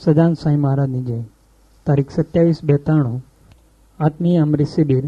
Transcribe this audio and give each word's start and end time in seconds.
સદાન 0.00 0.34
સાંઈ 0.34 0.58
મહારાજની 0.58 1.00
જય 1.02 1.20
તારીખ 1.86 2.12
સત્યાવીસ 2.12 2.58
બે 2.64 2.74
ત્રાણું 2.80 3.16
આત્મીય 3.98 4.42
અમૃત 4.42 4.68
શિબિર 4.68 5.04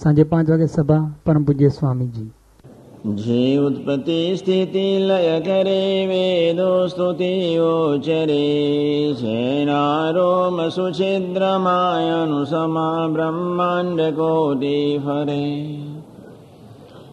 સાંજે 0.00 0.24
પાંચ 0.24 0.48
વાગે 0.48 0.66
સભા 0.68 1.02
પરમ 1.24 1.44
પૂજ્ય 1.44 1.70
સ્વામીજી 1.70 2.30
જે 3.04 3.38
ઉત્પત્તિ 3.58 4.18
સ્થિતિ 4.36 4.84
લય 5.02 5.36
કરે 5.40 5.78
વેદો 6.08 6.68
સ્તુતિઓ 6.88 7.70
ચરે 8.00 8.42
છેનારોમ 9.14 10.58
સુછિદ્રમાયનું 10.70 12.46
સમા 12.46 13.08
બ્રહ્માંડ 13.08 14.00
કોટી 14.14 14.86
ફરે 14.98 15.42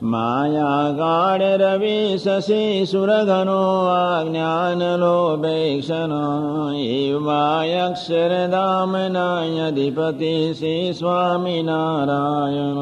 માયાગાઢ 0.02 1.43
રવિ 1.59 2.15
શશી 2.18 2.86
સુરઘનો 2.86 3.55
આજ્ઞાન 3.86 4.83
લોભેક્ષણ 4.97 6.14
એવાયક્ષરધામના 6.79 8.07
અધિપતિ 9.65 10.32
શ્રી 10.54 10.93
સ્વામિનારાયણ 10.93 12.79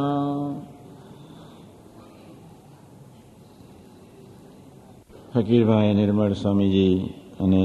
ફકીરભાઈ 5.33 5.93
નિર્મળ 5.93 6.33
સ્વામીજી 6.35 6.97
અને 7.39 7.63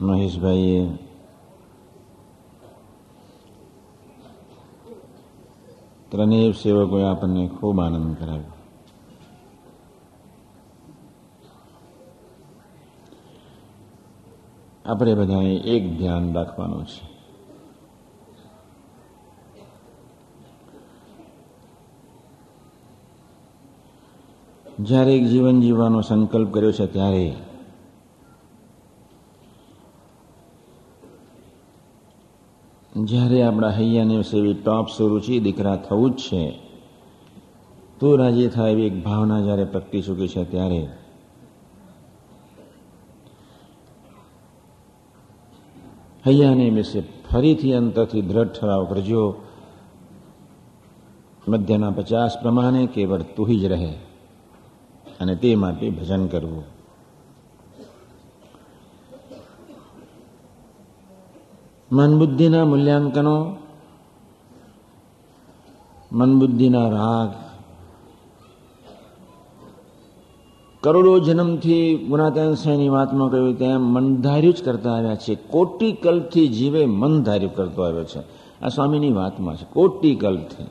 મહેશભાઈએ 0.00 0.82
ત્રણેય 6.14 6.52
સેવકોએ 6.52 7.04
આપણને 7.04 7.48
ખૂબ 7.48 7.80
આનંદ 7.80 8.16
કરાવ્યો. 8.16 8.52
આપણે 14.86 15.14
બધાએ 15.14 15.56
એક 15.56 15.98
ધ્યાન 15.98 16.32
રાખવાનું 16.32 16.84
છે. 16.84 17.14
જ્યારે 24.80 25.16
એક 25.16 25.24
જીવન 25.24 25.60
જીવવાનો 25.60 26.00
સંકલ્પ 26.00 26.54
કર્યો 26.54 26.72
છે, 26.72 26.86
ત્યારે 26.86 27.34
જ્યારે 33.04 33.42
આપણા 33.42 33.68
હૈયાને 33.68 34.14
એવી 34.14 34.54
ટોપ 34.54 34.86
સુરુચિ 34.88 35.40
દીકરા 35.40 35.76
થવું 35.76 36.10
જ 36.10 36.18
છે, 36.18 36.42
તો 38.00 38.16
રાજી 38.16 38.48
થાય 38.48 38.72
એવી 38.72 38.86
એક 38.86 39.04
ભાવના 39.04 39.40
જ્યારે 39.40 39.64
પ્રગટી 39.64 40.02
ચૂકી 40.02 40.28
છે 40.28 40.44
ત્યારે. 40.44 40.82
હૈયાને 46.26 46.70
વિશે 46.70 47.00
ફરીથી 47.00 47.74
અંતરથી 47.74 48.22
દ્રઢ 48.22 48.52
ઠરાવ 48.52 48.84
કરજો. 48.84 49.24
મધ્યના 51.48 51.90
પચાસ 51.90 52.38
પ્રમાણે 52.42 52.86
કેવળ 52.86 53.22
તું 53.36 53.48
જ 53.60 53.64
રહે 53.64 53.92
અને 55.20 55.34
તે 55.36 55.50
માટે 55.54 55.90
ભજન 55.90 56.26
કરવું. 56.26 56.73
મન 61.92 62.18
બુદ્ધિના 62.18 62.64
મૂલ્યાંકનો 62.64 63.56
મન 66.12 66.38
બુદ્ધિના 66.38 66.88
રાગ. 66.88 67.44
કરોડો 70.80 71.18
જન્મથી 71.18 71.96
ગુણાતાન 71.96 72.54
સાંઈની 72.54 72.88
વાતમાં 72.88 73.30
કહ્યું 73.30 73.58
તેમ 73.58 73.80
મનધાર્યું 73.80 74.54
જ 74.54 74.64
કરતા 74.64 74.92
આવ્યા 74.92 75.14
છે. 75.14 75.34
કોટી 75.34 75.92
કલ્પથી 75.92 76.48
જીવે 76.48 76.86
મન 76.86 77.22
ધાર્યું 77.22 77.54
કરતો 77.54 77.82
આવ્યો 77.82 78.04
છે. 78.04 78.20
આ 78.62 78.68
સ્વામીની 78.68 79.12
વાતમાં 79.12 79.56
છે. 79.56 79.66
કોટી 79.72 80.14
કલ્પથી. 80.14 80.64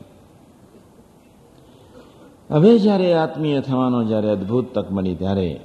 હવે 2.52 2.80
જ્યારે 2.80 3.14
આત્મીય 3.14 3.62
થવાનો, 3.62 4.04
જ્યારે 4.04 4.30
અદ્ભુત 4.30 4.80
તક 4.80 4.92
મળી, 4.92 5.16
ત્યારે 5.16 5.60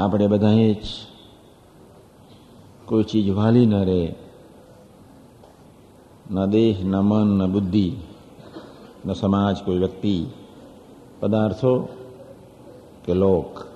આપણે 0.00 0.26
બધાએ 0.26 0.74
જ 0.74 0.84
કોઈ 2.86 3.02
ચીજ 3.02 3.30
વાલી 3.30 3.66
ન 3.66 3.74
રહે. 3.74 4.14
ન 6.30 6.46
દેહ, 6.46 6.76
ન 6.84 6.96
મન, 6.96 7.26
ન 7.38 7.52
બુદ્ધિ, 7.52 7.92
ન 9.06 9.12
સમાજ, 9.12 9.62
કોઈ 9.62 9.78
વ્યક્તિ. 9.78 10.26
પદાર્થો 11.20 11.88
કે 13.04 13.14
લોક. 13.14 13.66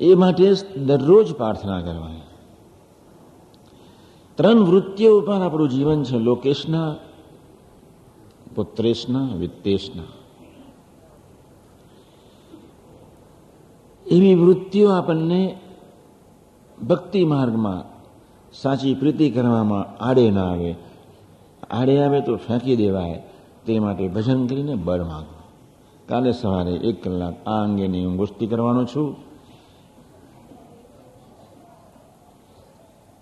એ 0.00 0.14
માટે 0.14 0.54
દરરોજ 0.76 1.34
પ્રાર્થના 1.34 1.80
કરવાની. 1.80 2.20
ત્રણ 4.34 4.60
વૃત્તિઓ 4.60 5.20
ઉપર 5.20 5.40
આપણું 5.40 5.68
જીવન 5.68 6.04
છે. 6.04 6.18
લોકેશના, 6.18 6.96
પુત્રેશના, 8.54 9.28
વિત્તેશના. 9.34 10.02
એવી 14.06 14.34
વૃત્તિઓ 14.34 14.90
આપણને 14.90 15.58
ભક્તિ 16.88 17.24
માર્ગમાં 17.24 17.84
સાચી 18.52 18.94
પ્રીતિ 18.94 19.30
કરવામાં 19.30 20.04
આડે 20.04 20.30
ના 20.30 20.50
આવે. 20.50 20.76
આડે 21.70 22.02
આવે 22.02 22.20
તો 22.20 22.36
ફેંકી 22.36 22.76
દેવાય. 22.76 23.22
તે 23.66 23.78
માટે 23.78 24.08
ભજન 24.08 24.46
કરીને 24.46 24.74
બળ 24.74 25.04
માગો. 25.04 25.38
કાલે 26.08 26.32
સવારે 26.32 26.72
એક 26.72 27.04
કલાક 27.04 27.46
આ 27.46 27.62
અંગેની 27.62 28.04
હું 28.04 28.16
ગોષ્ઠી 28.16 28.46
કરવાનો 28.46 28.84
છું. 28.84 29.16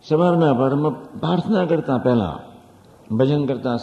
સવારના 0.08 0.54
પરમાં 0.54 1.20
પ્રાર્થના 1.20 1.64
કરતા 1.64 1.98
પહેલા, 1.98 2.38
ભજન 3.10 3.46
કરતા 3.46 3.76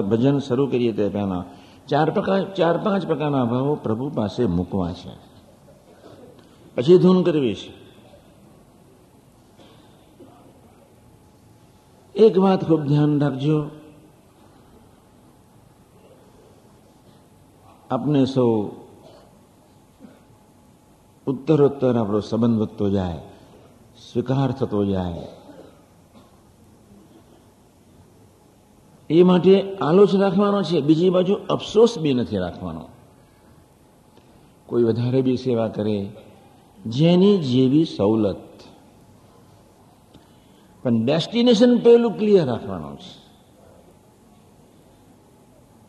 ભજન 0.00 0.38
શરૂ 0.38 0.66
કરીએ 0.66 0.92
તે 0.92 1.08
પહેલા 1.08 1.44
ચાર 1.88 2.10
પ્રકાર, 2.10 2.44
ચાર 2.44 2.76
પાંચ 2.78 3.06
પ્રકારના 3.06 3.44
ભાવો 3.44 3.74
પ્રભુ 3.74 4.10
પાસે 4.14 4.46
મૂકવા 4.46 4.92
છે. 4.92 5.10
પછી 6.74 6.98
ધૂન 6.98 7.22
કરવી 7.22 7.54
છે. 7.54 7.83
એક 12.16 12.38
વાત 12.38 12.66
ખૂબ 12.66 12.80
ધ્યાન 12.80 13.20
રાખજો. 13.20 13.64
આપણે 17.90 18.24
સૌ 18.24 18.68
ઉત્તરોત્તર 21.26 21.98
આપણો 21.98 22.20
સંબંધ 22.20 22.58
વધતો 22.60 22.90
જાય, 22.90 23.18
સ્વીકાર 24.12 24.52
થતો 24.52 24.84
જાય. 24.84 25.28
એ 29.10 29.22
માટે 29.22 29.76
આલોચ 29.76 30.14
રાખવાનો 30.14 30.62
છે. 30.62 30.80
બીજી 30.80 31.10
બાજુ 31.10 31.34
અફસોસ 31.34 31.98
બી 31.98 32.14
નથી 32.14 32.38
રાખવાનો. 32.38 32.88
કોઈ 34.66 34.82
વધારે 34.82 35.22
બી 35.22 35.36
સેવા 35.36 35.68
કરે, 35.68 36.10
જેની 36.86 37.38
જેવી 37.38 37.84
સવલત. 37.84 38.53
પણ 40.84 41.04
ડેસ્ટિનેશન 41.04 41.78
પેલું 41.78 42.18
ક્લિયર 42.18 42.46
રાખવાનું 42.46 42.96
છે. 42.96 43.24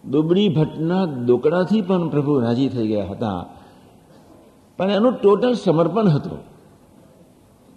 દુબળી 0.10 0.50
ભટ્ટના 0.50 1.06
દોકડાથી 1.06 1.82
પણ 1.82 2.10
પ્રભુ 2.10 2.40
રાજી 2.40 2.70
થઈ 2.70 2.88
ગયા 2.88 3.06
હતા. 3.06 3.46
પણ 4.78 4.92
એનું 4.92 5.14
ટોટલ 5.14 5.54
સમર્પણ 5.54 6.08
હતું. 6.08 6.40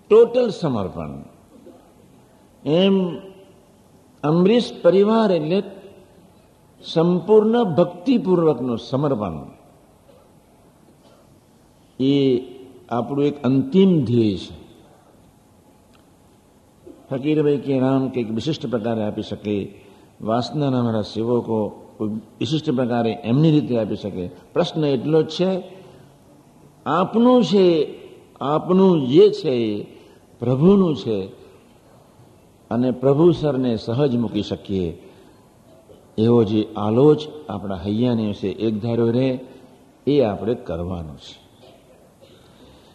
ટોટલ 0.09 0.51
સમર્પણ. 0.51 1.23
એમ 2.67 3.17
અમરીશ 4.23 4.71
પરિવાર 4.83 5.33
એટલે 5.33 5.63
સંપૂર્ણ 6.93 7.65
ભક્તિપૂર્વકનું 7.65 8.79
સમર્પણ. 8.79 9.47
એ 12.01 12.39
આપણું 12.89 13.25
એક 13.25 13.43
અંતિમ 13.43 14.05
ધ્યેય 14.05 14.37
છે. 14.37 14.68
ફકીરભાઈ 17.11 17.59
કે 17.59 17.79
રામ 17.79 18.09
કંઈક 18.09 18.31
વિશિષ્ટ 18.31 18.67
પ્રકારે 18.67 19.03
આપી 19.05 19.23
શકે, 19.23 19.75
વાસનાના 20.21 20.83
મારા 20.83 21.03
સેવકો 21.03 21.85
વિશિષ્ટ 22.41 22.71
પ્રકારે 22.71 23.13
એમની 23.25 23.51
રીતે 23.51 23.79
આપી 23.79 23.97
શકે. 23.97 24.29
પ્રશ્ન 24.29 24.85
એટલો 24.85 25.23
જ 25.23 25.29
છે, 25.29 25.63
આપનું 26.87 27.45
છે, 27.45 27.95
આપનું 28.41 29.09
જે 29.09 29.31
છે 29.31 29.83
પ્રભુનું 30.41 30.97
છે 30.97 31.27
અને 32.71 32.91
પ્રભુ 32.91 33.33
સરને 33.33 33.77
સહજ 33.77 34.17
મૂકી 34.17 34.43
શકીએ. 34.43 35.03
એવો 36.19 36.45
જે 36.45 36.69
આલોચ 36.77 37.21
આપણા 37.49 37.75
હૈયાની 37.75 38.33
છે 38.33 38.49
એક 38.49 38.83
ધાર્યો 38.83 39.11
રહે, 39.11 39.41
એ 40.07 40.21
આપણે 40.21 40.55
કરવાનું 40.55 41.17
છે. 41.17 41.49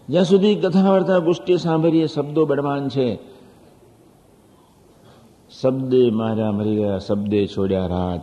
જ્યાં 0.10 0.26
સુધી 0.26 0.56
કથા 0.56 0.90
વાર્તા 0.90 1.18
ગોષ્ઠી 1.18 1.58
સાંભળીએ, 1.58 2.08
શબ્દો 2.08 2.46
બળવાન 2.46 2.90
છે 2.90 3.33
શબ્દે 5.62 6.12
માર્યા 6.12 6.52
મરી 6.52 6.76
ગયા 6.76 6.98
શબ્દે 6.98 7.48
છોડ્યા 7.48 7.86
રાજ. 7.86 8.22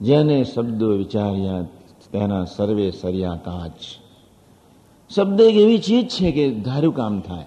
જેને 0.00 0.44
શબ્દો 0.44 0.88
વિચાર્યા, 0.96 1.62
તેના 2.12 2.44
સર્વે 2.44 2.90
સર્યા 2.90 3.34
કાચ. 3.34 3.78
શબ્દ 5.14 5.40
એક 5.40 5.56
એવી 5.56 5.78
ચીજ 5.78 6.08
છે 6.08 6.32
કે 6.32 6.54
ધાર્યું 6.54 6.94
કામ 6.94 7.20
થાય. 7.20 7.44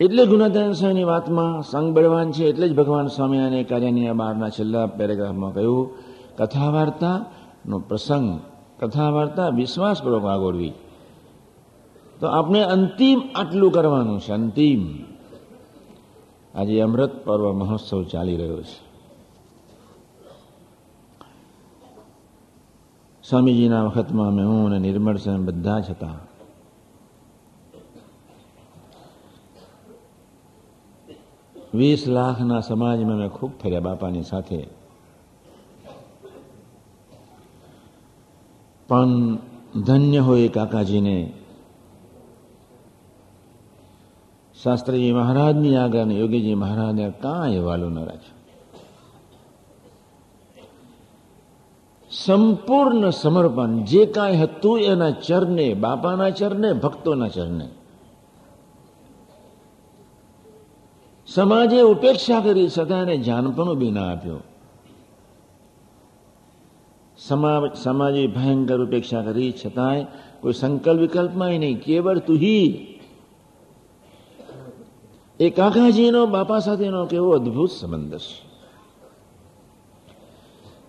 એટલે 0.00 0.26
ગુણાધન 0.26 0.72
સ્વામીની 0.72 1.04
વાતમાં 1.04 1.62
સંગ 1.62 1.92
બળવાન 1.92 2.32
છે, 2.32 2.44
એટલે 2.44 2.68
જ 2.68 2.74
ભગવાન 2.74 3.06
સ્વામિનારાયણ 3.06 3.64
કાર્યની 3.64 4.10
બહારના 4.10 4.48
છેલ્લા 4.48 4.86
પેરેગ્રાફમાં 4.86 5.54
કહ્યું 5.54 5.90
કથા 6.36 6.70
વાર્તાનો 6.70 7.78
પ્રસંગ 7.78 8.40
કથા 8.80 9.10
વાર્તા 9.10 9.48
વિશ્વાસપૂર્વક 9.48 10.24
આગોળવી 10.24 10.72
તો 12.20 12.26
આપણે 12.26 12.62
અંતિમ 12.62 13.22
આટલું 13.34 13.72
કરવાનું 13.72 14.20
છે, 14.20 14.32
અંતિમ. 14.32 15.04
આજે 16.54 16.80
અમૃત 16.80 17.24
પર્વ 17.24 17.52
મહોત્સવ 17.52 18.04
ચાલી 18.04 18.36
રહ્યો 18.36 18.62
છે. 18.62 18.90
સ્વામીજીના 23.28 23.84
વખતમાં 23.84 24.26
અમે 24.26 24.42
હું 24.42 24.66
અને 24.66 24.78
નિર્મળ 24.78 25.16
સ્વામી 25.16 25.44
બધા 25.44 25.78
જ 25.78 25.90
હતા. 25.90 26.14
વીસ 31.74 32.08
લાખના 32.08 32.60
સમાજમાં 32.60 33.16
મેં 33.16 33.28
ખૂબ 33.28 33.52
ફર્યા 33.62 33.80
બાપાની 33.80 34.22
સાથે. 34.22 34.66
પણ 38.88 39.08
ધન્ય 39.86 40.18
હોય 40.18 40.48
કાકાજીને 40.48 41.32
શાસ્ત્રીજી 44.62 45.12
મહારાજની 45.12 45.76
આગળ 45.76 45.98
અને 45.98 46.14
યોગીજી 46.14 46.54
મહારાજને 46.54 47.12
કાંઈ 47.20 47.58
વાલું 47.58 47.92
ન 47.92 47.98
રાખ્યું. 47.98 48.38
સંપૂર્ણ 52.10 53.10
સમર્પણ, 53.10 53.84
જે 53.84 54.06
કાંઈ 54.06 54.36
હતું 54.36 54.80
એના 54.80 55.10
ચરને 55.10 55.74
બાપાના 55.74 56.30
ચરને 56.30 56.72
ભક્તોના 56.72 57.28
ચરને 57.28 57.68
સમાજે 61.28 61.80
ઉપેક્ષા 61.80 62.40
કરી 62.40 62.68
છતાં 62.68 63.02
એને 63.02 63.16
જાનપણું 63.16 63.78
બી 63.78 63.90
ના 63.90 64.12
આપ્યો. 64.12 64.38
સમાજે 67.76 68.26
ભયંકર 68.26 68.78
ઉપેક્ષા 68.84 69.22
કરી, 69.22 69.52
છતાંય 69.52 70.06
કોઈ 70.40 70.52
સંકલ્પ 70.52 71.00
વિકલ્પમાં 71.00 71.48
નહીં. 71.48 71.80
કેવળ 71.80 72.18
તુહી 72.18 72.89
એ 75.40 75.50
કાકાજીનો 75.50 76.26
બાપા 76.26 76.58
સાથેનો 76.58 77.06
કેવો 77.06 77.30
અદભુત 77.30 77.70
સંબંધ 77.70 78.18
છે. 78.18 78.50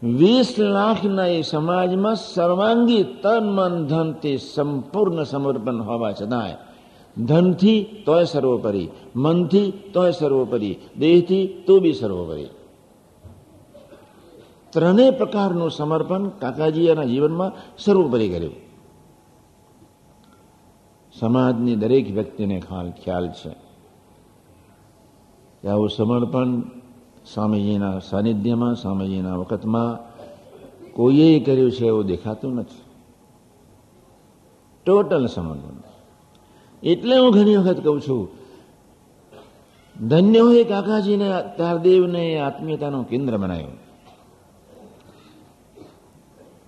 વીસ 0.07 0.59
લાખના 0.59 1.25
એ 1.25 1.41
સમાજમાં 1.41 2.15
સર્વાંગી 2.15 3.03
તન 3.03 3.43
મન 3.43 3.87
ધનથી 3.87 4.37
સંપૂર્ણ 4.37 5.23
સમર્પણ 5.23 5.81
હોવા 5.81 6.11
છતાંય, 6.11 6.55
ધનથી 7.25 8.03
તોય 8.05 8.25
સર્વોપરી, 8.25 8.89
મનથી 9.15 9.71
તોય 9.93 10.11
સર્વોપરી, 10.11 10.77
દેહથી 10.99 11.63
તો 11.67 11.79
બી 11.79 11.93
સર્વોપરી. 11.93 12.47
ત્રણેય 14.69 15.11
પ્રકારનું 15.11 15.71
સમર્પણ 15.71 16.29
કાકાજી 16.29 16.85
એના 16.85 17.03
જીવનમાં 17.03 17.51
સર્વોપરી 17.77 18.29
કર્યું. 18.29 18.55
સમાજની 21.19 21.75
દરેક 21.75 22.11
વ્યક્તિને 22.11 22.59
ખ્યાલ 23.03 23.29
છે. 23.29 23.70
આવું 25.63 25.89
સમર્પણ 25.89 26.51
સ્વામીજીના 27.25 27.97
સાનિધ્યમાં 28.01 28.75
સ્વામીજીના 28.75 29.37
વખતમાં 29.37 29.99
કોઈએ 30.93 31.39
કર્યું 31.39 31.71
છે 31.71 31.85
એવું 31.87 32.07
દેખાતું 32.07 32.53
નથી 32.55 32.83
ટોટલ 34.85 35.25
સમર્પણ 35.27 35.77
એટલે 36.83 37.15
હું 37.15 37.31
ઘણી 37.31 37.59
વખત 37.59 37.79
કહું 37.81 37.99
છું 37.99 38.23
ધન્ય 39.95 40.41
હોય 40.41 40.63
કાકાજીને 40.65 41.29
તારદેવને 41.57 42.25
આત્મીયતાનું 42.39 43.05
કેન્દ્ર 43.05 43.33
બનાવ્યું 43.35 43.77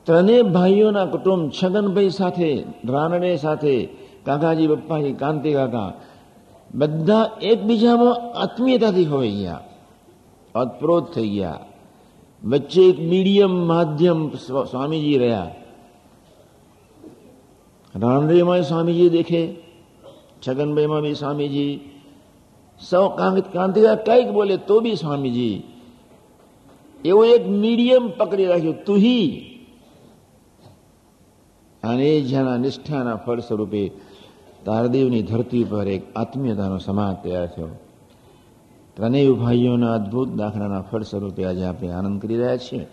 ત્રણેય 0.07 0.49
ભાઈઓના 0.49 1.07
કુટુંબ 1.07 1.43
છગનભાઈ 1.51 2.11
સાથે 2.11 2.51
રાનડે 2.87 3.31
સાથે 3.37 3.75
કાકાજી 4.25 4.67
બપ્પાજી 4.67 5.15
કાંતિ 5.15 5.51
કાકા 5.53 5.89
બધા 6.73 7.29
એકબીજામાં 7.41 8.15
આત્મીયતાથી 8.41 9.05
હોય 9.05 9.31
ગયા, 9.31 9.59
અતપ્રોત 10.55 11.05
થઈ 11.13 11.29
ગયા. 11.29 11.59
વચ્ચે 12.43 12.81
એક 12.81 12.97
મીડિયમ 13.01 13.53
માધ્યમ 13.67 14.19
સ્વામીજી 14.71 15.17
રહ્યા. 15.17 15.49
રાનડેમાં 17.95 18.63
સ્વામીજી 18.63 19.09
દેખે, 19.09 19.41
છગનભાઈમાં 20.43 21.01
બી 21.01 21.15
સ્વામીજી. 21.15 21.73
સૌ 22.79 23.05
કાંતિકા 23.53 23.95
કંઈક 24.07 24.29
બોલે 24.31 24.55
તો 24.57 24.75
બી 24.79 24.95
સ્વામીજી. 24.95 25.55
એવો 27.05 27.21
એક 27.25 27.43
મીડિયમ 27.61 28.03
પકડી 28.17 28.45
રાખ્યો 28.45 28.75
તુહી 28.85 29.27
અને 31.83 32.09
જેના 32.21 32.57
નિષ્ઠાના 32.57 33.15
ફળ 33.15 33.39
સ્વરૂપે 33.39 33.83
તારદેવની 34.65 35.23
ધરતી 35.23 35.63
પર 35.63 35.87
એક 35.87 36.03
આત્મીયતાનો 36.15 36.77
સમાજ 36.77 37.15
તૈયાર 37.23 37.47
થયો. 37.47 37.67
ત્રણેય 38.95 39.31
ભાઈઓના 39.31 39.93
અદભુત 39.93 40.29
દાખલાના 40.29 40.81
ફળ 40.81 41.01
સ્વરૂપે 41.01 41.45
આજે 41.45 41.63
આપણે 41.63 41.91
આનંદ 41.91 42.21
કરી 42.21 42.37
રહ્યા 42.37 42.57
છીએ. 42.57 42.87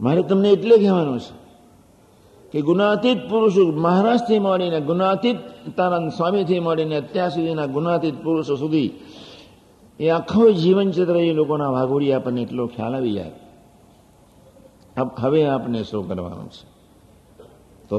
મારે 0.00 0.22
તમને 0.22 0.48
એટલે 0.50 0.76
કહેવાનું 0.76 1.20
છે 1.20 1.48
કે 2.52 2.62
ગુનાતીત 2.62 3.18
પુરુષો 3.30 3.72
મહારાજથી 3.72 4.38
મળીને 4.38 4.80
ગુનાતીત 4.80 5.36
તાનંદ 5.76 6.12
સ્વામીથી 6.12 6.60
મળીને 6.60 6.96
અત્યાર 6.96 7.30
સુધીના 7.30 7.66
ગુનાતીત 7.66 8.14
પુરુષો 8.22 8.56
સુધી 8.56 8.90
એ 10.00 10.08
આખો 10.08 10.50
જીવનચિત્ર 10.50 11.16
એ 11.16 11.32
લોકોના 11.32 11.70
વાઘોડી 11.70 12.12
આપણને 12.12 12.42
એટલો 12.42 12.66
ખ્યાલ 12.66 12.94
આવી 12.94 13.12
જાય. 13.12 13.30
હવે 15.16 15.46
આપણે 15.46 15.82
શું 15.82 16.08
કરવાનું 16.08 16.50
છે? 16.50 16.66
તો 17.88 17.98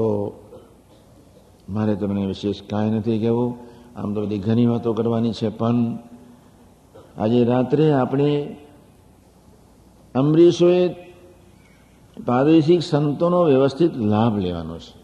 મારે 1.70 1.94
તમને 1.94 2.26
વિશેષ 2.26 2.62
કાંઈ 2.70 2.90
નથી 2.90 3.18
કહેવું. 3.18 3.58
આમ 3.96 4.14
તો 4.14 4.22
બધી 4.22 4.38
ઘણી 4.38 4.66
વાતો 4.66 4.92
કરવાની 4.92 5.32
છે, 5.32 5.48
પણ 5.48 5.98
આજે 7.18 7.44
રાત્રે 7.44 7.92
આપણે 7.92 8.56
અમરીશોએ 10.14 10.88
પ્રાદેશિક 12.24 12.82
સંતોનો 12.82 13.44
વ્યવસ્થિત 13.44 13.96
લાભ 13.96 14.38
લેવાનો 14.38 14.78
છે. 14.78 15.00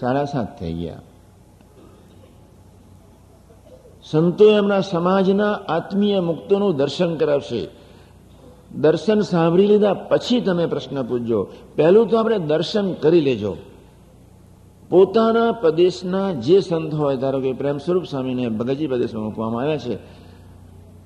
સાડા 0.00 0.24
સાત 0.24 0.60
થઈ 0.60 0.72
ગયા. 0.72 1.00
સંતો 4.10 4.50
એમના 4.50 4.80
સમાજના 4.80 5.52
આત્મીય 5.52 6.20
મુક્તોનું 6.20 6.76
દર્શન 6.76 7.16
કરાવશે. 7.16 7.68
દર્શન 8.74 9.20
સાંભળી 9.20 9.66
લીધા 9.66 9.94
પછી 9.94 10.40
તમે 10.40 10.66
પ્રશ્ન 10.66 11.02
પૂછજો. 11.02 11.48
પહેલું 11.76 12.08
તો 12.08 12.16
આપણે 12.16 12.38
દર્શન 12.38 12.92
કરી 12.92 13.20
લેજો. 13.20 13.56
પોતાના 14.92 15.52
પ્રદેશના 15.52 16.32
જે 16.32 16.60
સંત 16.60 16.94
હોય, 16.94 17.16
ધારો 17.16 17.40
કે 17.40 17.52
પ્રેમ 17.52 17.78
સ્વરૂપ 17.78 18.04
સ્વામીને 18.04 18.48
ભગતજી 18.48 18.86
પ્રદેશમાં 18.86 19.24
મૂકવામાં 19.24 19.62
આવ્યા 19.62 19.78
છે, 19.78 19.96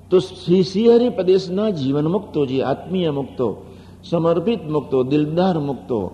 તો 0.09 0.19
શ્રી 0.19 1.09
પ્રદેશના 1.09 1.69
જીવન 1.69 2.07
મુક્તો 2.07 2.45
જે 2.45 2.63
આત્મીય 2.63 3.11
મુક્તો, 3.11 3.57
સમર્પિત 4.03 4.63
મુક્તો, 4.69 5.03
દિલદાર 5.03 5.59
મુક્તો, 5.59 6.11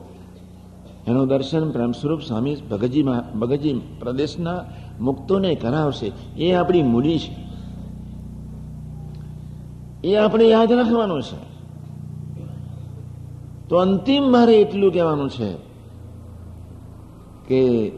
એનું 1.08 1.28
દર્શન 1.28 1.72
પ્રેમ 1.72 1.92
સ્વરૂપ 1.92 2.22
સ્વામી 2.22 2.56
ભગતજી 2.56 3.04
ભગતજી 3.40 3.82
પ્રદેશના 4.00 4.64
મુક્તોને 5.00 5.56
કરાવશે. 5.56 6.12
એ 6.38 6.54
આપણી 6.54 6.82
મૂડી 6.82 7.20
છે. 7.20 7.36
એ 10.08 10.16
આપણે 10.16 10.46
યાદ 10.46 10.72
રાખવાનું 10.72 11.22
છે. 11.22 11.38
તો 13.70 13.78
અંતિમ 13.78 14.32
મારે 14.32 14.56
એટલું 14.56 14.94
કહેવાનું 14.94 15.30
છે 15.30 15.73
કે 17.54 17.92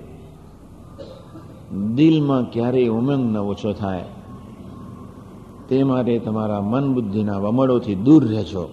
દિલમાં 1.95 2.51
ક્યારેય 2.51 2.87
ઉમંગ 2.87 3.33
ન 3.33 3.37
ઓછો 3.37 3.73
થાય. 3.73 4.03
તે 5.69 5.83
માટે 5.83 6.19
તમારા 6.19 6.61
મન 6.61 6.93
બુદ્ધિના 6.93 7.37
વમળોથી 7.37 7.95
દૂર 7.95 8.27
રહેજો. 8.27 8.69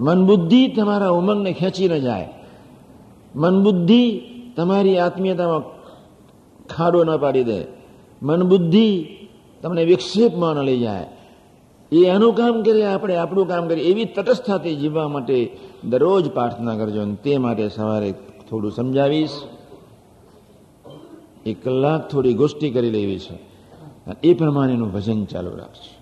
મન 0.00 0.26
બુદ્ધિ 0.26 0.68
તમારા 0.68 1.08
ઉમંગને 1.08 1.52
ખેંચી 1.52 1.88
ન 1.88 1.98
જાય. 1.98 2.28
મન 3.36 3.64
બુદ્ધિ 3.64 4.20
તમારી 4.56 4.98
આત્મીયતામાં 4.98 5.62
ખાડો 6.66 7.04
ન 7.04 7.16
પાડી 7.16 7.44
દે. 7.44 7.64
મન 8.22 8.42
બુદ્ધિ 8.48 9.06
તમને 9.62 9.84
વિક્ષેપમાં 9.84 10.54
ન 10.54 10.58
લઈ 10.58 10.78
જાય. 10.78 11.06
એ 11.92 12.04
એનું 12.04 12.34
કામ 12.34 12.62
કરીએ, 12.62 12.84
આપણે 12.84 13.16
આપણું 13.16 13.48
કામ 13.48 13.68
કરીએ, 13.68 13.84
એવી 13.84 14.04
તટસ્થતાથી 14.04 14.76
જીવવા 14.76 15.08
માટે 15.08 15.56
દરરોજ 15.84 16.30
પ્રાર્થના 16.30 16.76
કરજો 16.76 17.02
અને 17.02 17.14
તે 17.14 17.38
માટે 17.38 17.68
સવારે 17.68 18.14
થોડું 18.50 18.72
સમજાવીશ. 18.72 19.30
એક 21.46 21.64
કલાક 21.64 22.08
થોડી 22.10 22.34
ગોષ્ઠી 22.34 22.70
કરી 22.70 22.90
લેવી 22.90 23.18
છે. 23.18 23.38
એ 24.22 24.34
પ્રમાણેનું 24.34 24.92
ભજન 24.92 25.24
ચાલુ 25.24 25.56
રાખશે. 25.56 26.00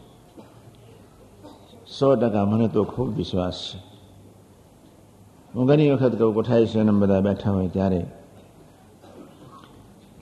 સો 1.99 2.17
ટકા 2.17 2.45
મને 2.45 2.69
તો 2.69 2.85
ખૂબ 2.85 3.17
વિશ્વાસ 3.17 3.75
છે. 3.75 3.79
હું 5.55 5.67
ઘણી 5.67 5.91
વખત 5.91 6.19
કહું 6.19 6.35
કોઠાઈ 6.35 6.67
છે 6.67 6.83
બધા 6.83 7.21
બેઠા 7.21 7.53
હોય 7.53 7.69
ત્યારે, 7.69 8.07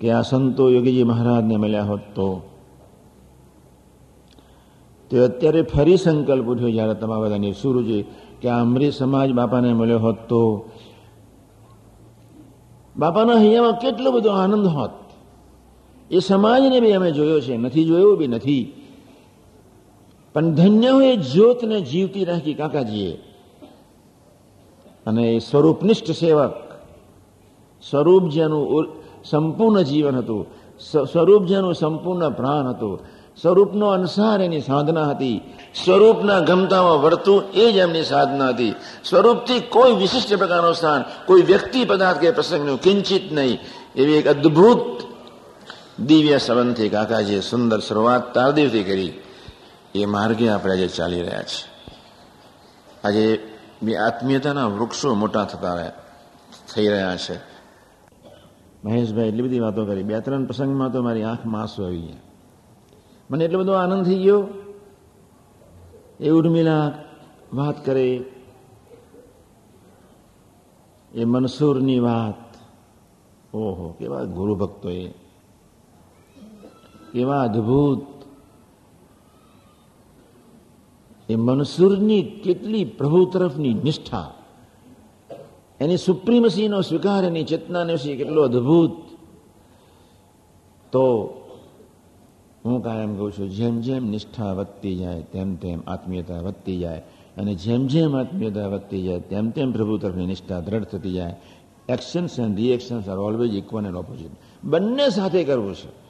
કે 0.01 0.11
આ 0.11 0.23
સંતો 0.23 0.71
યોગીજી 0.71 1.05
મહારાજને 1.05 1.57
મળ્યા 1.57 1.85
હોત 1.85 2.01
તો, 2.15 2.43
તે 5.11 5.19
અત્યારે 5.19 5.63
ફરી 5.63 5.97
સંકલ્પ 5.97 6.47
ઉઠ્યો 6.47 6.71
જ્યારે 6.71 6.95
તમારા 6.95 7.21
બધાની 7.21 7.53
સુરુજી 7.53 8.05
કે 8.41 8.49
આ 8.49 8.61
અમરી 8.61 8.91
સમાજ 8.91 9.33
બાપાને 9.33 9.73
મળ્યો 9.73 9.99
હોત 9.99 10.17
તો 10.29 10.71
બાપાના 12.99 13.39
હૈયામાં 13.39 13.73
કેટલો 13.73 14.11
બધો 14.11 14.31
આનંદ 14.31 14.67
હોત. 14.67 14.91
એ 16.11 16.19
સમાજને 16.19 16.81
બી 16.81 16.93
અમે 16.93 17.13
જોયો 17.13 17.41
છે. 17.41 17.57
નથી 17.57 17.85
જોયો 17.85 18.17
બી 18.17 18.27
નથી. 18.27 18.73
પણ 20.35 20.51
ધન્ય 20.51 20.91
હોય 20.91 21.17
જ્યોતને 21.17 21.81
જીવતી 21.81 22.25
રાખી 22.25 22.55
કાકાજીએ. 22.55 23.13
અને 25.07 25.35
એ 25.35 25.39
સ્વરૂપનિષ્ઠ 25.39 26.11
સેવક, 26.11 26.53
સ્વરૂપ 27.91 28.29
જેનું 28.29 28.89
સંપૂર્ણ 29.25 29.83
જીવન 29.83 30.17
હતું. 30.17 30.47
સ્વરૂપ 30.79 31.45
જેનું 31.45 31.75
સંપૂર્ણ 31.75 32.31
પ્રાણ 32.31 32.67
હતું. 32.67 32.99
સ્વરૂપનો 33.43 33.87
અનુસાર 33.89 34.43
એની 34.43 34.61
સાધના 34.61 35.07
હતી. 35.11 35.41
સ્વરૂપના 35.85 36.41
ગમતામાં 36.41 37.03
વર્તું 37.03 37.43
એ 37.55 37.73
જ 37.73 37.77
એમની 37.77 38.03
સાધના 38.03 38.49
હતી. 38.49 38.75
સ્વરૂપથી 39.05 39.61
કોઈ 39.61 39.93
વિશિષ્ટ 39.93 40.35
પ્રકારનું 40.35 40.75
સ્થાન, 40.75 41.03
કોઈ 41.27 41.43
વ્યક્તિ 41.43 41.85
પદાર્થ 41.85 42.19
કે 42.19 42.31
પ્રસંગનું 42.31 42.81
કિંચિત 42.81 43.33
નહીં. 43.33 43.59
એવી 43.95 44.13
એક 44.13 44.29
અદ્ભુત 44.29 44.85
દિવ્ય 46.01 46.39
સંબંધથી 46.39 46.89
કાકાજીએ 46.89 47.41
સુંદર 47.41 47.81
શરૂઆત 47.81 48.35
તારદેવથી 48.35 48.85
કરી. 48.85 49.13
એ 49.95 50.07
માર્ગે 50.07 50.49
આપણે 50.49 50.73
આજે 50.73 50.89
ચાલી 50.89 51.23
રહ્યા 51.23 51.43
છે 51.43 51.61
આજે 53.05 53.25
આત્મીયતાના 54.07 54.67
વૃક્ષો 54.67 55.15
મોટા 55.15 55.45
થતા 55.45 55.77
થઈ 56.75 56.89
રહ્યા 56.89 57.17
છે. 57.17 57.37
મહેશભાઈ, 58.85 59.29
એટલી 59.29 59.43
બધી 59.43 59.61
વાતો 59.61 59.85
કરી. 59.85 60.03
બે 60.03 60.21
ત્રણ 60.21 60.45
પ્રસંગમાં 60.45 60.93
તો 60.93 61.03
મારી 61.03 61.23
આંખમાં 61.23 61.63
આંસુ 61.63 61.85
આવી 61.85 62.01
ગયા 62.01 62.26
મને 63.31 63.45
એટલો 63.45 63.59
બધો 63.59 63.73
આનંદ 63.73 64.05
થઈ 64.05 64.19
ગયો. 64.19 64.49
એ 66.21 66.31
ઉર્મિલા 66.31 66.93
વાત 67.55 67.87
કરે. 67.87 68.25
એ 71.15 71.25
મનસૂરની 71.25 71.99
વાત. 71.99 72.57
ઓહો, 73.57 73.95
કેવા 73.99 74.25
ગુરુ 74.25 74.55
ભક્તો 74.55 74.91
એ 74.91 75.09
કેવા 77.13 77.43
અદ્ભુત. 77.43 78.07
એ 81.29 81.37
મનસૂરની 81.37 82.23
કેટલી 82.23 82.85
પ્રભુ 82.85 83.25
તરફની 83.25 83.75
નિષ્ઠા. 83.75 84.35
એની 85.81 85.97
સુપ્રીમસીનો 85.97 86.81
સ્વીકાર, 86.81 87.25
એની 87.25 87.45
ચેતનાને 87.45 87.97
કેટલો 87.97 88.43
અદ્ભુત. 88.43 88.93
તો 90.93 91.33
હું 92.67 92.83
કાયમ 92.83 93.17
કહું 93.17 93.33
છું, 93.33 93.51
જેમ 93.51 93.81
જેમ 93.81 94.11
નિષ્ઠા 94.11 94.53
વધતી 94.53 94.97
જાય, 94.97 95.23
તેમ 95.23 95.57
તેમ 95.57 95.81
આત્મીયતા 95.87 96.41
વધતી 96.41 96.79
જાય 96.79 96.99
અને 97.37 97.55
જેમ 97.55 97.87
જેમ 97.87 98.17
આત્મીયતા 98.17 98.69
વધતી 98.69 99.03
જાય, 99.03 99.21
તેમ 99.21 99.51
તેમ 99.51 99.73
પ્રભુ 99.73 99.99
તરફની 99.99 100.27
નિષ્ઠા 100.27 100.61
દ્રઢ 100.61 100.83
થતી 100.83 101.13
જાય. 101.13 101.37
Actions 101.89 102.39
and 102.39 102.57
reactions 102.57 103.09
are 103.09 103.19
always 103.19 103.55
equal 103.55 103.87
and 103.87 103.97
opposite 103.97 104.31
બંને 104.65 105.11
સાથે 105.11 105.45
કરવું 105.45 105.75
છે. 105.75 106.07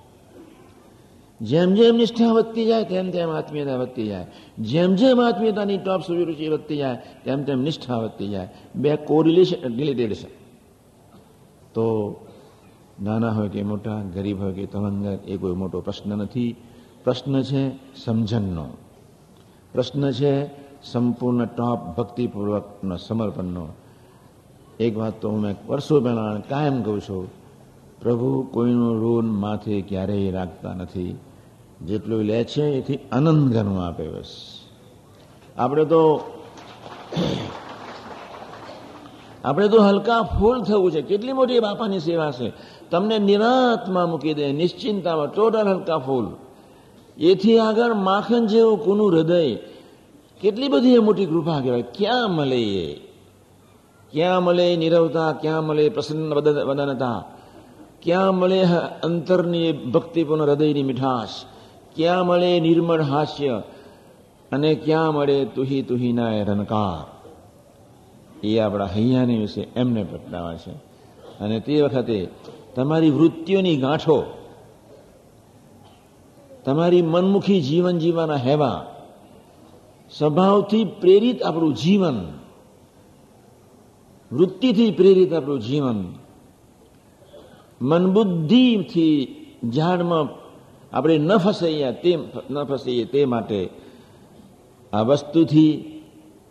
જેમ 1.41 1.75
જેમ 1.75 1.97
નિષ્ઠા 1.97 2.33
વધતી 2.33 2.67
જાય, 2.67 2.85
તેમ 2.85 3.11
તેમ 3.11 3.31
આત્મીયતા 3.31 3.77
વધતી 3.77 4.07
જાય. 4.07 4.27
જેમ 4.59 4.95
જેમ 4.95 5.21
આત્મીયતાની 5.21 5.79
ટોપ 5.79 6.03
સુધી 6.03 6.25
રુચિ 6.25 6.49
વધતી 6.49 6.77
જાય, 6.77 6.97
તેમ 7.25 7.45
તેમ 7.45 7.63
નિષ્ઠા 7.63 7.99
વધતી 7.99 8.29
જાય. 8.29 8.49
બે 8.75 8.97
કોરિલેશન 8.97 9.75
રિલેટેડ 9.75 10.15
છે. 10.15 10.29
તો 11.75 12.17
નાના 13.03 13.31
હોય 13.31 13.49
કે 13.49 13.63
મોટા, 13.63 14.03
ગરીબ 14.15 14.43
હોય 14.43 14.53
કે 14.53 14.67
તવંગર 14.67 15.19
એ 15.27 15.37
કોઈ 15.37 15.53
મોટો 15.53 15.81
પ્રશ્ન 15.81 16.19
નથી. 16.19 16.57
પ્રશ્ન 17.05 17.43
છે 17.43 17.71
સમજણનો. 18.05 18.67
પ્રશ્ન 19.73 20.11
છે 20.11 20.47
સંપૂર્ણ 20.83 21.45
ટોપ 21.45 21.97
ભક્તિપૂર્વકનો 21.97 22.97
સમર્પણનો. 22.97 23.67
એક 24.81 24.97
વાત 24.97 25.13
તો 25.21 25.31
હું 25.31 25.55
વર્ષો 25.69 26.01
પહેલા 26.01 26.41
કાયમ 26.49 26.83
કહું 26.83 27.01
છું, 27.01 27.31
પ્રભુ, 28.03 28.49
કોઈનું 28.53 29.01
ઋણ 29.01 29.25
માથે 29.25 29.81
ક્યારેય 29.81 30.31
રાખતા 30.31 30.75
નથી. 30.75 31.19
જેટલું 31.85 32.23
લે 32.23 32.45
છે, 32.45 32.63
એથી 32.63 32.99
આનંદ 33.13 33.53
ઘરનું 33.53 33.87
આપે 33.87 34.09
બસ. 34.09 34.61
આપણે 35.59 35.85
તો 35.85 36.21
આપણે 39.45 39.69
તો 39.69 39.83
હલકા 39.83 40.23
ફૂલ 40.23 40.63
થવું 40.63 40.93
છે. 40.93 41.03
કેટલી 41.03 41.33
મોટી 41.33 41.61
બાપાની 41.61 41.99
સેવા 41.99 42.31
છે. 42.31 42.53
તમને 42.91 43.19
નિરાતમાં 43.19 44.11
મૂકી 44.11 44.35
દે, 44.35 44.53
નિશ્ચિંતામાં. 44.53 45.35
ટોટલ 45.35 45.69
હલકા 45.69 45.99
ફૂલ 45.99 46.27
એથી 47.19 47.59
આગળ 47.59 47.95
માખણ 47.95 48.47
જેવું 48.47 48.85
કુનું 48.85 49.13
હૃદય? 49.13 49.55
કેટલી 50.41 50.69
બધી 50.69 50.95
એ 50.95 50.99
મોટી 50.99 51.27
કૃપા 51.27 51.61
કહેવાય. 51.61 51.83
ક્યાં 51.83 52.31
મળે 52.31 52.63
એ? 52.63 52.95
ક્યાં 54.13 54.43
મળે 54.43 54.77
નિરવતા? 54.77 55.33
ક્યાં 55.33 55.65
મળે 55.65 55.89
પ્રસન્ન 55.89 56.35
વદનતા? 56.35 57.25
ક્યાં 58.03 58.35
મળે 58.35 58.63
અંતરની 59.03 59.73
ભક્તિપૂર્ણ 59.73 60.43
હૃદયની 60.43 60.83
મીઠાશ? 60.83 61.29
ક્યાં 61.97 62.27
મળે 62.27 62.61
નિર્મળ 62.61 63.03
હાસ્ય? 63.03 63.63
અને 64.53 64.75
ક્યાં 64.75 65.15
મળે 65.15 65.45
તુહી 65.45 65.83
તુહીના 65.83 66.33
એ 66.33 66.45
રનકાર 66.45 67.17
એ 68.47 68.59
આપણા 68.59 68.87
હૈયાની 68.87 69.39
વિશે 69.39 69.69
એમને 69.77 70.05
પ્રગટાવે 70.05 70.57
છે. 70.57 70.71
અને 71.41 71.61
તે 71.61 71.83
વખતે 71.83 72.29
તમારી 72.77 73.11
વૃત્તિઓની 73.11 73.77
ગાંઠો, 73.77 74.19
તમારી 76.65 77.03
મનમુખી 77.03 77.61
જીવન 77.61 77.99
જીવવાના 77.99 78.37
હેવા, 78.37 78.79
સ્વભાવથી 80.19 80.85
પ્રેરિત 80.85 81.43
આપણું 81.43 81.75
જીવન, 81.75 82.19
વૃત્તિથી 84.33 84.91
પ્રેરિત 84.91 85.33
આપણું 85.33 85.61
જીવન, 85.61 86.01
મનબુદ્ધિથી 87.81 89.17
ઝાડમાં 89.75 90.27
આપણે 90.93 91.19
ન 91.19 91.37
ફસાઈએ 91.37 91.93
તે, 91.93 92.13
ન 92.51 92.65
ફસાઈએ 92.65 93.05
તે 93.05 93.25
માટે 93.25 93.61
આ 94.93 95.01
વસ્તુથી 95.01 96.03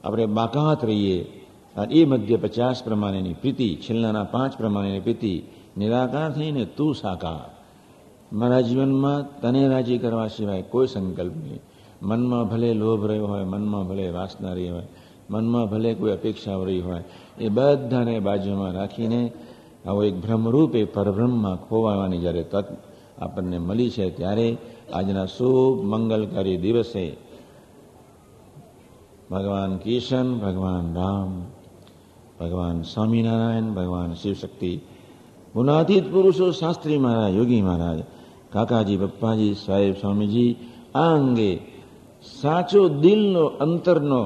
આપણે 0.03 0.25
બાકાત 0.25 0.85
રહીએ. 0.85 1.19
એ 1.91 2.05
મધ્ય 2.05 2.37
પચાસ 2.37 2.83
પ્રમાણેની 2.83 3.33
પ્રીતિ, 3.33 3.69
છેલ્લાના 3.75 4.23
પાંચ 4.23 4.57
પ્રમાણેની 4.57 4.99
પ્રીતિ 4.99 5.33
નિરાકાર 5.77 6.31
થઈને 6.31 6.65
તું 6.65 6.95
સાકાર. 6.95 7.55
મારા 8.33 8.61
જીવનમાં 8.61 9.41
તને 9.41 9.67
રાજી 9.67 9.97
કરવા 9.97 10.27
સિવાય 10.27 10.61
કોઈ 10.61 10.87
સંકલ્પ 10.87 11.35
નહીં. 11.35 11.59
મનમાં 12.01 12.49
ભલે 12.49 12.73
લોભ 12.73 13.05
રહ્યો 13.05 13.27
હોય, 13.27 13.43
મનમાં 13.43 13.87
ભલે 13.87 14.09
વાસના 14.09 14.53
રહી 14.53 14.69
હોય, 14.69 14.87
મનમાં 15.29 15.69
ભલે 15.69 15.93
કોઈ 15.93 16.11
અપેક્ષાઓ 16.11 16.63
રહી 16.63 16.81
હોય, 16.81 17.03
એ 17.39 17.49
બધાને 17.49 18.19
બાજુમાં 18.19 18.71
રાખીને 18.71 19.31
આવો 19.87 20.03
એક 20.03 20.15
ભ્રમરૂપે 20.21 20.83
પરબ્રહ્મમાં 20.85 21.57
ખોવાવાની 21.69 22.17
જ્યારે 22.17 22.43
તક 22.43 22.65
આપણને 23.17 23.57
મળી 23.57 23.89
છે, 23.89 24.09
ત્યારે 24.09 24.57
આજના 24.93 25.25
શુભ 25.25 25.85
મંગલકારી 25.85 26.57
દિવસે 26.57 27.17
ભગવાન 29.31 29.77
કિશન 29.77 30.39
ભગવાન 30.39 30.95
રામ, 30.95 31.45
ભગવાન 32.39 32.81
સ્વામિનારાયણ, 32.81 33.63
ભગવાન 33.63 34.13
શિવશક્તિ 34.13 34.81
ગુનાતીત 35.55 36.05
પુરુષો 36.11 36.45
શાસ્ત્રી 36.51 36.99
મહારાજ 36.99 37.35
યોગી 37.35 37.61
મહારાજ 37.61 37.99
કાકાજી 38.51 38.97
પપ્પાજી 38.97 39.53
સાહેબ 39.55 39.93
સ્વામીજી 39.95 40.51
આ 40.95 41.11
અંગે 41.11 41.51
સાચો 42.35 42.81
દિલનો 42.97 43.45
અંતરનો 43.59 44.21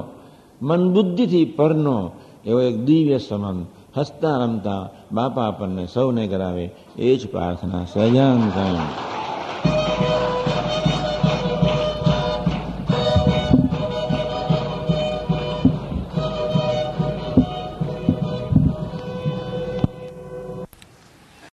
મન 0.61 0.81
બુદ્ધિથી 0.93 1.51
પરનો 1.57 1.97
એવો 2.45 2.59
એક 2.61 2.77
દિવ્ય 2.83 3.19
સંબંધ 3.19 3.67
હસતા 3.95 4.35
રમતા 4.37 4.83
બાપા 5.11 5.47
આપણને 5.47 5.83
સૌને 5.87 6.23
કરાવે 6.27 6.65
એ 6.99 7.09
જ 7.17 7.21
પ્રાર્થના 7.27 7.85
સહજાન 7.85 8.41
સાહેબ 8.49 9.08